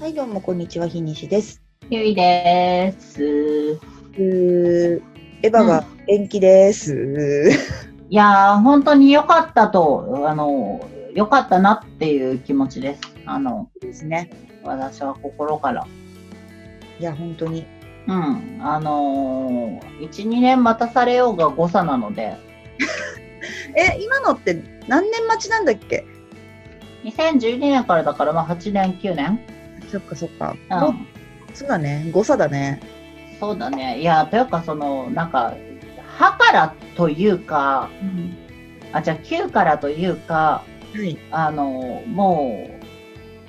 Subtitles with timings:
[0.00, 1.60] はい、どうも、こんにちは、日西です。
[1.90, 3.22] ゆいです。
[3.22, 5.02] うー
[5.42, 7.50] エヴァが延期です。
[8.08, 13.02] いやー、本当に良かったと、あの、良かったなっていう気持ちです。
[13.26, 14.30] あの、ですね。
[14.64, 15.86] 私は心から。
[16.98, 17.66] いや、本当に。
[18.06, 18.58] うん。
[18.62, 22.38] あのー、1、2年待たされようが誤差なので、
[23.76, 26.06] え、今のって何年待ちなんだっけ
[27.04, 29.38] ？2012年からだから、まあ8年、9年
[29.90, 30.56] そっかそっか。
[30.70, 31.06] もううん。
[31.54, 32.10] そうだね。
[32.12, 32.80] 誤差だね。
[33.40, 34.00] そうだね。
[34.00, 35.54] いや、というか、その、なんか、
[36.16, 37.88] 歯からというか、
[38.92, 40.62] あ、じゃあ9からというか、
[40.94, 41.18] はい。
[41.30, 42.68] あの、も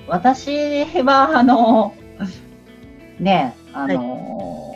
[0.08, 1.94] う、私は、あの、
[3.20, 4.76] ね、あの、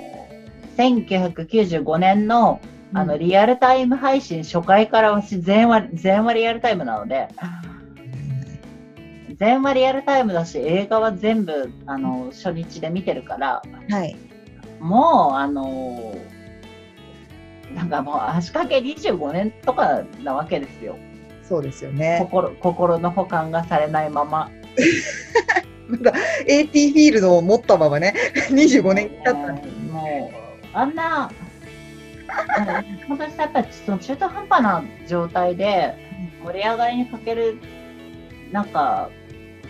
[0.77, 2.59] 1995年の、
[2.93, 7.27] あの、リアルタイム配信初回から私全話、全話リアルタイムなので、
[9.37, 14.15] 全話リアルタイムだし、映画は全部、あの、初日で見てるから、はい。
[14.79, 16.15] もう、あの、
[17.73, 20.95] なんかもう足掛け25年とかなわけですよ。
[21.43, 22.17] そうですよね。
[22.21, 24.49] 心、心の保管がされないまま。
[25.89, 26.13] なんか、
[26.47, 28.13] AT フィールドを持ったままね、
[28.49, 29.33] 25年経った。
[29.33, 31.29] もう、あんな、
[33.07, 35.93] 本当にさ、やっぱりその中途半端な状態で
[36.43, 37.59] 盛り上がりにかける、
[38.51, 39.09] なんか、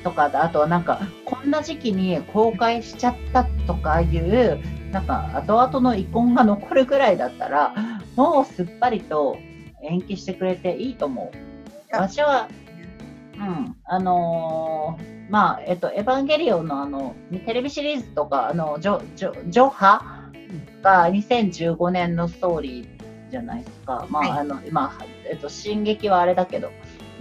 [0.06, 4.60] とか、あとはなんか、こんな時期に公開しちゃったとかいう、
[4.92, 7.74] なんか、後々の遺恨が残るぐらいだったら、
[8.16, 9.36] もうすっぱりと
[9.82, 11.38] 延期してくれていいと思う。
[11.92, 12.48] あ私は、
[13.36, 17.16] うん、あのーまあ、えっと、エヴァンゲリオンのあの、
[17.48, 20.30] テレビシリーズとか、あの、ジョ、ジョ、ジョハ
[20.84, 24.06] が2015年のストーリーじゃないですか。
[24.12, 24.96] まあ、はいあの、今、
[25.28, 26.72] えっと、進撃はあれだけど、ん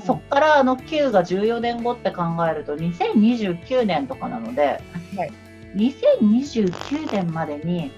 [0.05, 4.81] そっからあの、Q が14年後って考えると、2029年とかなので、
[5.17, 5.33] はい
[5.75, 7.91] 2029年までに、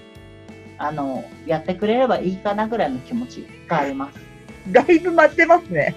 [0.79, 4.19] あの、やってくれればいいかなぐらいの気持ちがあります。
[4.71, 5.95] だいぶ待ってますね。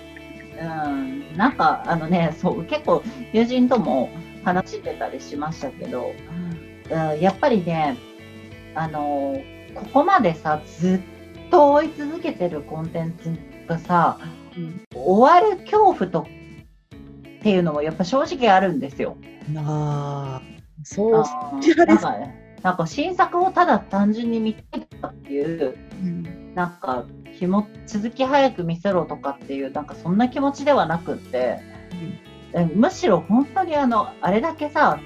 [0.60, 4.10] うん、なんかあのねそう結構友人とも
[4.44, 6.12] 話してたりしましたけど、
[6.90, 7.96] うん、やっぱりね
[8.74, 9.40] あの
[9.74, 11.00] ここまでさず
[11.46, 13.34] っと追い続けてるコンテンツ
[13.66, 14.39] がさ、うん
[14.94, 19.16] 終わる恐怖とっていうのもやっぱ正直あるんですよ。
[19.56, 21.24] ああ、そう。
[21.86, 27.06] なんかねなんか新作をただ単純に見たいとかっていううんなんか
[27.38, 31.60] 気も続き早く見せろとかっていうなんかそんな気持ちではなくって、
[32.52, 35.00] えむしろ本当にあのあれだけさ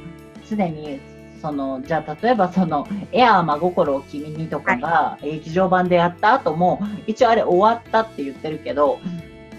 [0.45, 0.99] すでに
[1.41, 8.99] そのじゃあ例えばその「エアー真心を君に」とかが劇場版でやった後も一応あれ終わったって言ってるけど、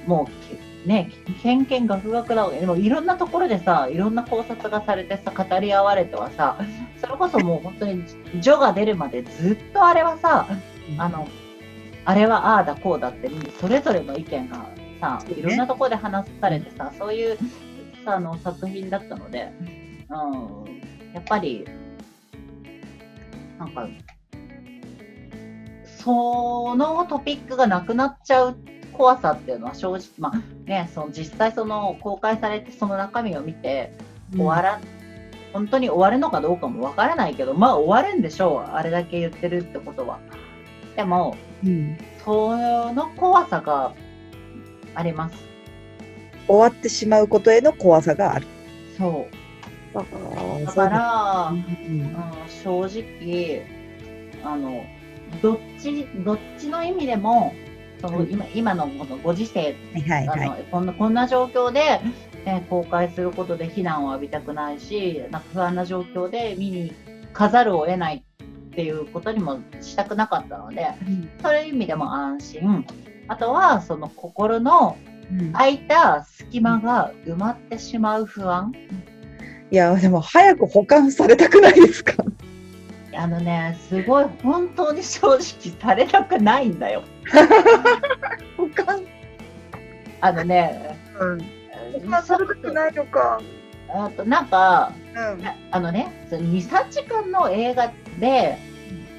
[0.07, 1.11] もうけね
[1.41, 6.57] 偏見ガクガクだでもいろんなところでさいろんな考察がされてさ語り合われてはさ
[7.01, 8.03] それこそもう本当に
[8.39, 10.47] 「ジョ」が出るまでずっとあれはさ
[10.97, 11.27] あの、
[12.05, 13.29] あれはああだこうだって、
[13.59, 14.69] それぞれの意見が
[15.01, 17.37] さ、いろんなところで話されてさ、そういう
[18.05, 19.51] さあの作品だったので、
[20.09, 21.65] うん、やっぱり、
[23.57, 23.87] なんか、
[25.97, 28.57] そのトピックがなくなっちゃう
[28.95, 33.93] 怖さっていうのは正直、まあね、その実際その公開されてその中身を見て、
[34.31, 34.79] 終わら、
[35.53, 38.71] 本当に終わるのかどうかもわからないけど、まあ終わるんでしょう。
[38.71, 40.19] あれだけ言ってるってことは。
[40.95, 42.57] でも、うんそ
[42.93, 43.93] の怖さが
[44.95, 45.35] あります。
[46.47, 48.47] 終わってしまうことへの怖さがある。
[48.97, 49.97] そう。
[49.97, 52.15] あだから、ううんん、
[52.63, 53.65] 正直、
[54.43, 54.83] あの、
[55.41, 57.53] どっち、どっちの意味でも、
[58.01, 60.49] そのうん今今のこのご時世はいはいはい。
[60.49, 62.01] あのこんなこんな状況で、
[62.45, 70.87] ね、公開することで非難を浴びたくないし、なんか不安な状況で見に行かざるを得ないっていうことにもしたくなかったので、
[71.41, 72.85] そういう意味でも安心。
[73.27, 74.97] あとは、その心の
[75.31, 78.71] うん空いた隙間が埋まってしまう不安。
[79.71, 82.13] いや、でも早く保管されたくないですか
[83.17, 85.39] あのね、すごい本当に正直
[85.81, 87.03] されたくないんだよ。
[90.21, 91.39] あのね、うん、
[92.01, 93.39] 保管されたくないのか。
[93.89, 98.57] あとなんか、うんあのね、その2、3時間の映画で、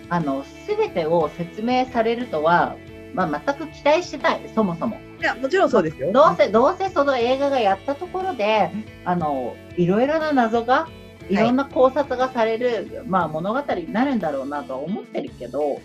[0.09, 2.77] あの、すべてを説明されるとは、
[3.15, 4.99] まあ、全く期待してない、そもそも。
[5.21, 6.13] いや、もちろんそうですよ。
[6.13, 8.71] どうせ、どうせその映画がやったところで、
[9.05, 10.89] あの、いろいろな謎が、
[11.29, 15.81] いろんな考察がされる、まあ、物語になるんだろうなとは思ってるけど、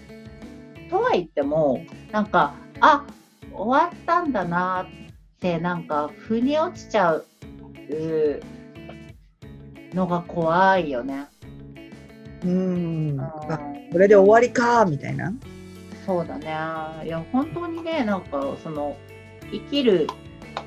[0.90, 3.06] とは言っても、なんか、あ、
[3.54, 7.26] 終わったんだなって、なんか、腑に落ちちゃう、
[7.90, 8.42] う
[9.94, 11.28] のが怖いよね。
[12.44, 13.10] うん。
[13.12, 13.60] うんあ
[13.92, 15.34] これで終わりかみたいな。
[16.06, 16.48] そうだね。
[17.06, 18.96] いや、本当にね、なんか、その、
[19.52, 20.08] 生きる、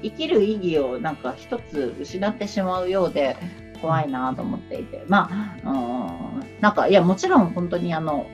[0.03, 3.37] 生きる意義をなんか一つ失ってしまうようで、
[3.85, 5.05] 怖いなと思っていて。
[5.09, 8.27] まあ、うん、なんか、いや、もちろん本当にあの、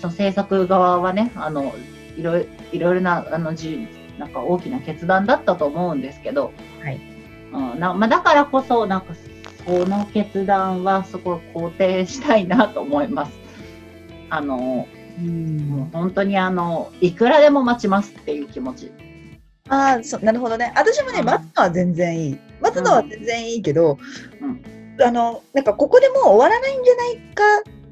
[0.00, 1.72] その制作側はね、あの、
[2.16, 3.88] いろいろ、な、あの、じ
[4.18, 7.00] なんか大きな決断だったと思うんですけど、はい。
[7.52, 9.14] うんなまあ、だからこそ、なんか、
[9.64, 13.32] その決断はすごい肯定したいなと思います。
[14.30, 14.86] あの、
[15.18, 18.92] うんもう本当にあの、いくらでも待ちますっていう気持ち。
[19.68, 20.72] ああ、そうなるほどね。
[20.76, 22.38] 私もね、うん待つのは全然いい。
[22.60, 23.98] 待つのは全然いいけど、
[24.37, 24.37] うん
[25.00, 27.42] あの、なんかここでもう終わらないんじゃないか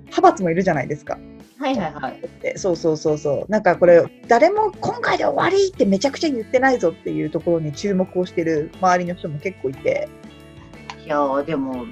[0.04, 1.18] 派閥もいるじゃないですか。
[1.58, 2.20] はいはいはい。
[2.42, 3.50] でそうそうそうそう。
[3.50, 10.08] なんかこれ、誰も今回で終わりってめちゃくちゃ言ってないぞっていうところに注目をしてる周りの人も結構いて、
[11.04, 11.86] いやー、でも、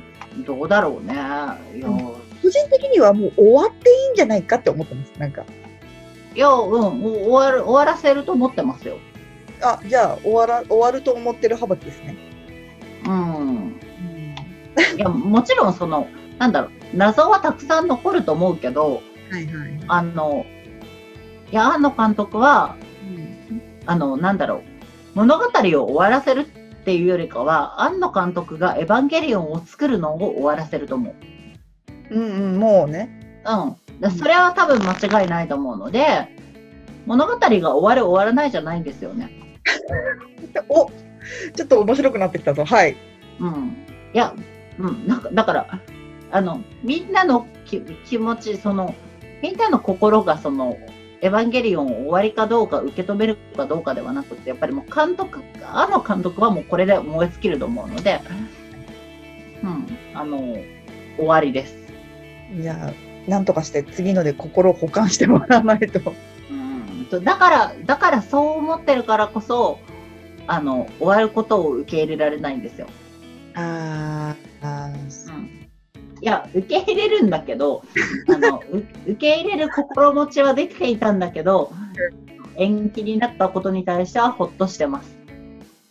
[0.45, 1.15] どうだろうね。
[1.15, 5.13] いやー、個人的にはもう終わっていいんじゃないかって思ってます。
[5.19, 5.45] なんか、
[6.35, 6.71] いや、うん、
[7.01, 8.99] もう終わる、終わらせると思ってますよ。
[9.63, 12.17] あ、じゃあ終わら終わると思ってる派閥ですね。
[13.07, 13.64] うん。
[14.97, 16.09] いや、もちろんその、
[16.39, 19.81] なんだろう、謎はたくさん残ると思うけど、はいはい。
[19.89, 20.47] あの、
[21.51, 22.77] いや、庵野監督は、
[23.87, 24.63] あの、なんだろう、
[25.15, 31.15] 物語を終わらせるっていうよりかは、庵野監督がエヴァンゲリオンを作るのを終わらせると思う。
[32.11, 33.43] うんうん、もうね。
[33.47, 34.01] うん。
[34.01, 36.29] だそれは多分間違いないと思うので、
[37.07, 39.31] 物語が終わる終わらないじゃないんですよね。
[40.69, 40.91] お
[41.55, 42.65] ちょっと面白くなってきたぞ。
[42.65, 42.97] はい。
[43.41, 43.77] うん。
[44.13, 44.35] いや、
[44.79, 45.07] うん。
[45.07, 45.81] なんか、だから、
[46.31, 48.95] あの、みんなのき気持ち、その、
[49.43, 50.77] みんなの心がその、
[51.21, 58.21] エヴァンゲリオンを終わりかどうか受け止めるかどうかではなくて、やっぱりもう監督、あの監督はもうこれで燃え尽きると思うので、
[59.63, 59.87] うん。
[60.13, 60.39] あの、
[61.17, 61.77] 終わりです。
[62.55, 62.93] いや、
[63.27, 66.13] なんとかして次ので心を保管してもらわないと。
[66.51, 66.53] う
[67.03, 69.79] んとだから、だからそう思ってるからこそ、
[70.47, 72.87] あの、終わることを受け入れられないんですよ。
[73.55, 74.91] あーあう
[75.39, 75.65] ん。
[76.21, 77.83] いや、受け入れるんだけど、
[78.35, 81.73] あの、う受け入れる心持ちはできていたんだけど、
[82.57, 85.17] 延期になったことに対してはほっとしてます。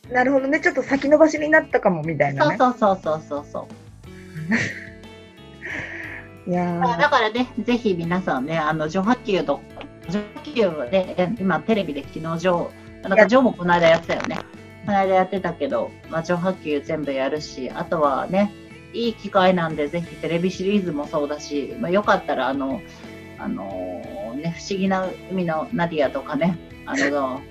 [0.09, 0.59] ーなるほどね。
[0.59, 2.57] ちょっと先延ばしになったかもみたいなそうね。
[2.57, 3.65] そうそうそうそうそう。
[6.45, 9.61] いやだだからね、ぜひ皆さんね、あの、女波球と、
[10.09, 14.39] 女波球で、え今テレビで昨日ジョー、なんかジョーもこの間やってたよね。
[14.85, 18.53] この間やってたけど、まあ、女波球全部やるし、あとはね、
[18.93, 22.81] いい機会なんで、ぜひテレビシリーズもそうだし、まあ、よかったら、あの、
[23.39, 23.63] あの
[24.35, 27.41] ね、不思議な海のナディアとかね、あの、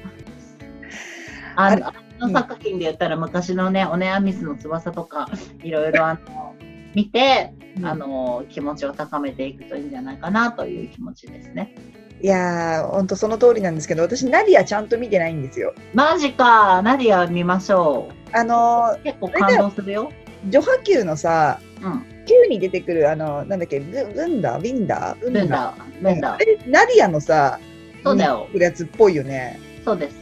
[1.56, 1.88] あの、
[2.20, 5.28] あの作品で言ったら昔のね、オネアミスの翼とか、
[5.62, 6.54] いろいろあの、
[6.94, 11.74] 見て、ーあの気持ちを高めていくといいんじゃないかなという気持ちですね。
[12.22, 15.74] いやー、本当その通りなんですけど、私、ナディアちゃんと見てないんですよ。
[15.92, 19.00] マジか、ナディア見ましょあのう。
[19.02, 20.12] 結構感動するよ。
[20.46, 21.92] ー、ジョハ級のさ、うん。
[22.24, 24.56] 9に出てくる、あの、なんだっけ、ブブンダ？
[24.56, 26.42] ー、ウィンダー、ブベンダー、ベンダー。
[26.42, 27.58] え、ナディアのさ、
[28.04, 29.58] そうだよやつっぽいよね。
[29.84, 30.14] そうです。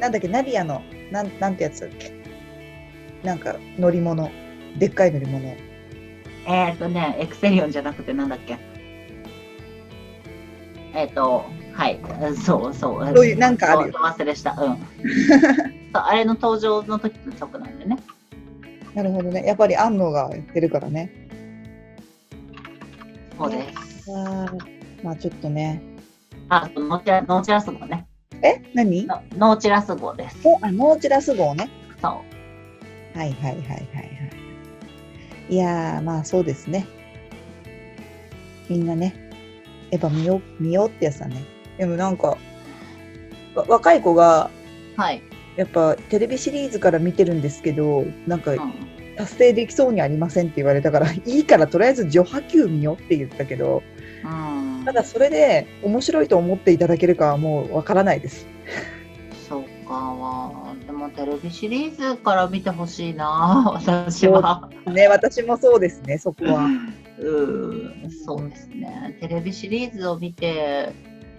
[0.00, 0.80] なんだっけ、ナディアの、
[1.12, 2.12] なんなんてやつだっけ？
[3.22, 4.30] なんか、乗り物。
[4.78, 5.44] でっかい乗り物。
[6.46, 8.56] えっ、ー、とね、エクセリオンじゃなくてなんだっけ？
[10.94, 11.44] えっ、と、
[11.74, 11.98] はい。
[12.20, 13.14] う んそうそう。
[13.14, 14.52] そういうなんかあるよそう忘れした。
[14.52, 14.76] うん。
[15.92, 17.96] そうあれの登場の時の曲なんでね。
[18.94, 19.44] なるほどね。
[19.44, 21.10] やっぱり安野がやってるからね。
[23.38, 24.10] そうです。
[25.02, 25.82] まあちょっとね。
[26.48, 28.06] あ、ノーチラノーチラス号ね。
[28.42, 28.62] え？
[28.74, 29.06] 何？
[29.06, 30.36] ノノーチラス号です。
[30.44, 31.70] おあノーチラス号ね。
[32.02, 33.18] そう。
[33.18, 33.76] はいはいはいはいは
[35.48, 35.50] い。
[35.50, 36.86] いやー、まあそうですね。
[38.68, 39.29] みんなね、
[39.90, 41.44] やっぱ見よう、見ようってやつだね。
[41.78, 42.36] でもなんか、
[43.54, 44.50] わ若い子が、
[44.96, 45.22] はい。
[45.56, 53.82] やっぱテレビシリーズから見てるんですけど、なんかうん達成できそうにありませんって言われたから、 いいからとりあえず序波球見ようって言ったけど、
[54.24, 58.46] うんただそれで面白いと思っていただけるかはもうわからないです。
[59.46, 64.70] そうかは、でもテレビシリーズから見てほしいな、私は。
[64.86, 66.68] ね、私もそうですね、そこは。
[67.20, 69.16] うん、そうですね。
[69.20, 70.92] テレビシリーズを見て、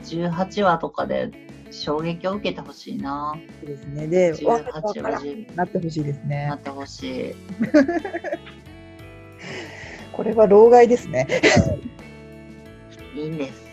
[0.03, 1.31] 18話とかで
[1.71, 3.35] 衝撃を受けてほしいな。
[3.61, 4.07] そうですね。
[4.07, 6.55] で、わわ18から話んなってほしいですねな。
[6.55, 7.35] ってほしい。
[10.13, 11.27] これは老害ですね。
[13.15, 13.70] いいんです。